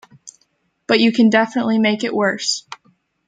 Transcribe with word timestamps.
But 0.87 0.99
you 0.99 1.11
can 1.11 1.29
definitely 1.29 1.77
make 1.77 2.03
it 2.03 2.11
worse. 2.11 2.67